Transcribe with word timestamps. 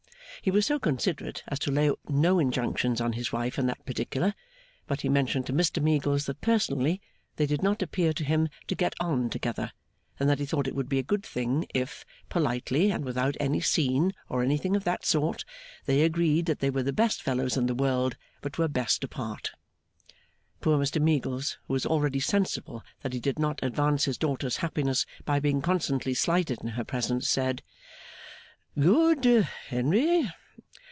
He 0.43 0.49
was 0.49 0.65
so 0.65 0.79
considerate 0.79 1.43
as 1.49 1.59
to 1.59 1.71
lay 1.71 1.91
no 2.09 2.39
injunctions 2.39 2.99
on 2.99 3.13
his 3.13 3.31
wife 3.31 3.59
in 3.59 3.67
that 3.67 3.85
particular; 3.85 4.33
but 4.87 5.01
he 5.01 5.07
mentioned 5.07 5.45
to 5.45 5.53
Mr 5.53 5.83
Meagles 5.83 6.25
that 6.25 6.41
personally 6.41 6.99
they 7.35 7.45
did 7.45 7.61
not 7.61 7.83
appear 7.83 8.11
to 8.13 8.23
him 8.23 8.49
to 8.65 8.73
get 8.73 8.95
on 8.99 9.29
together, 9.29 9.71
and 10.19 10.27
that 10.27 10.39
he 10.39 10.47
thought 10.47 10.65
it 10.65 10.73
would 10.73 10.89
be 10.89 10.97
a 10.97 11.03
good 11.03 11.23
thing 11.23 11.67
if 11.75 12.07
politely, 12.27 12.89
and 12.89 13.05
without 13.05 13.37
any 13.39 13.59
scene, 13.61 14.13
or 14.29 14.41
anything 14.41 14.75
of 14.75 14.83
that 14.83 15.05
sort 15.05 15.45
they 15.85 16.01
agreed 16.01 16.47
that 16.47 16.57
they 16.57 16.71
were 16.71 16.81
the 16.81 16.91
best 16.91 17.21
fellows 17.21 17.55
in 17.55 17.67
the 17.67 17.75
world, 17.75 18.17
but 18.41 18.57
were 18.57 18.67
best 18.67 19.03
apart. 19.03 19.51
Poor 20.59 20.79
Mr 20.79 20.99
Meagles, 20.99 21.59
who 21.67 21.73
was 21.73 21.85
already 21.85 22.19
sensible 22.19 22.81
that 23.03 23.13
he 23.13 23.19
did 23.19 23.37
not 23.37 23.61
advance 23.61 24.05
his 24.05 24.17
daughter's 24.17 24.57
happiness 24.57 25.05
by 25.23 25.39
being 25.39 25.61
constantly 25.61 26.15
slighted 26.15 26.59
in 26.61 26.69
her 26.69 26.83
presence, 26.83 27.29
said 27.29 27.61
'Good, 28.79 29.25
Henry! 29.67 30.29